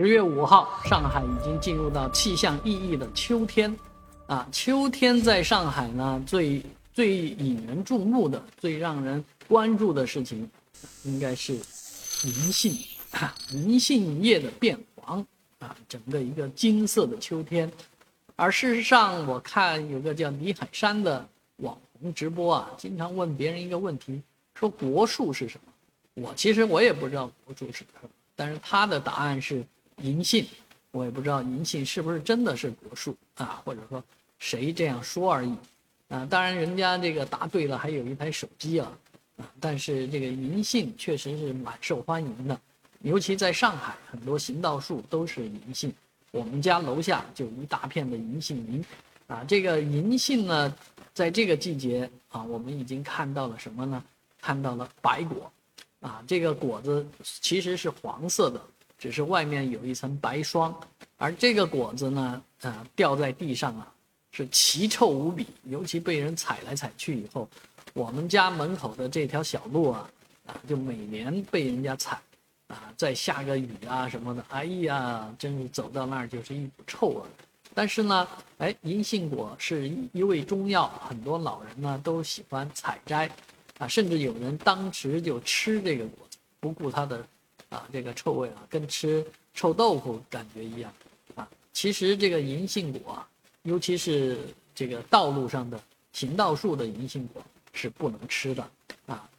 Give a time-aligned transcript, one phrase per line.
[0.00, 3.76] 十月五号，上海已经进入到气象意义的秋天，
[4.28, 10.50] 啊，秋天在上海呢，最最引人注目的、最让人关注的事情，
[11.02, 12.78] 应该是银杏，
[13.52, 15.18] 银杏叶的变黄，
[15.58, 17.70] 啊，整个一个金色的秋天。
[18.36, 24.22] 而事实上，我看有个叫李海山的网红直播啊，经常问别人一个问题，
[24.54, 26.24] 说国树是什么？
[26.26, 29.62] 我其实我也不知道国树是什么，但是他的答案是。
[30.02, 30.46] 银杏，
[30.90, 34.02] 我也不知道银杏是不是真的是果树啊，或者说
[34.38, 35.54] 谁这样说而已，
[36.08, 38.92] 啊，当然人家这个答对了，还有一台手机啊，
[39.36, 42.60] 啊，但是这个银杏确实是蛮受欢迎的，
[43.02, 45.92] 尤其在上海，很多行道树都是银杏，
[46.30, 48.84] 我们家楼下就一大片的银杏林，
[49.26, 50.74] 啊，这个银杏呢，
[51.12, 54.02] 在这个季节啊，我们已经看到了什么呢？
[54.42, 55.52] 看到了白果，
[56.00, 58.60] 啊，这个果子其实是黄色的。
[59.00, 60.78] 只是外面有一层白霜，
[61.16, 63.90] 而这个果子呢，啊，掉在地上啊，
[64.30, 65.46] 是奇臭无比。
[65.64, 67.48] 尤其被人踩来踩去以后，
[67.94, 70.10] 我们家门口的这条小路啊，
[70.44, 72.20] 啊，就每年被人家踩，
[72.66, 77.22] 啊，再下个雨啊什么的，哎呀，真是走到那儿就是一股臭味。
[77.72, 83.30] 但是呢，哎，银杏果是一味中药，很多老人呢都喜欢采摘，
[83.78, 87.26] 啊，甚至有人当时就吃这个果子，不顾它的。
[87.70, 90.92] 啊，这个臭味啊，跟吃臭豆腐感觉一样，
[91.36, 93.28] 啊，其实这个银杏果啊，
[93.62, 94.38] 尤其是
[94.74, 95.80] 这个道路上的
[96.12, 97.40] 行道树的银杏果
[97.72, 98.70] 是不能吃的，
[99.06, 99.30] 啊，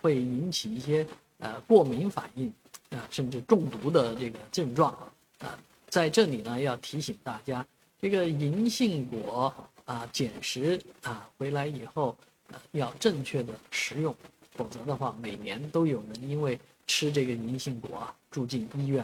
[0.00, 1.04] 会引起一些
[1.38, 2.52] 呃过敏反应，
[2.90, 4.92] 啊，甚至中毒的这个症状，
[5.40, 7.66] 啊，在这里呢要提醒大家，
[8.00, 9.52] 这个银杏果
[9.86, 12.16] 啊，捡食啊回来以后
[12.52, 14.14] 啊，要正确的食用，
[14.54, 16.56] 否则的话，每年都有人因为。
[16.94, 19.02] 吃这个银杏果，住进医院。